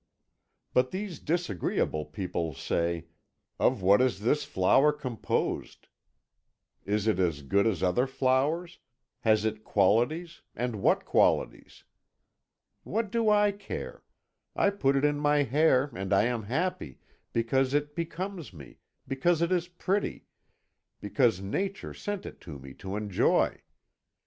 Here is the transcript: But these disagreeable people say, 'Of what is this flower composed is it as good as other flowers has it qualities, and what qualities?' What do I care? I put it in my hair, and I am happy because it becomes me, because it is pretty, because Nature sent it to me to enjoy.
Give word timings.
But 0.73 0.89
these 0.89 1.19
disagreeable 1.19 2.05
people 2.05 2.55
say, 2.55 3.05
'Of 3.59 3.83
what 3.83 4.01
is 4.01 4.21
this 4.21 4.43
flower 4.45 4.91
composed 4.91 5.89
is 6.85 7.05
it 7.05 7.19
as 7.19 7.43
good 7.43 7.67
as 7.67 7.83
other 7.83 8.07
flowers 8.07 8.79
has 9.19 9.45
it 9.45 9.63
qualities, 9.63 10.41
and 10.55 10.77
what 10.81 11.05
qualities?' 11.05 11.83
What 12.81 13.11
do 13.11 13.29
I 13.29 13.51
care? 13.51 14.01
I 14.55 14.71
put 14.71 14.95
it 14.95 15.05
in 15.05 15.19
my 15.19 15.43
hair, 15.43 15.91
and 15.93 16.11
I 16.13 16.23
am 16.23 16.41
happy 16.45 16.97
because 17.31 17.75
it 17.75 17.93
becomes 17.93 18.51
me, 18.53 18.79
because 19.07 19.39
it 19.43 19.51
is 19.51 19.67
pretty, 19.67 20.25
because 20.99 21.41
Nature 21.41 21.93
sent 21.93 22.25
it 22.25 22.41
to 22.41 22.57
me 22.57 22.73
to 22.73 22.95
enjoy. 22.95 23.61